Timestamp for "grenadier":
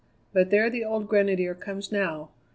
1.07-1.53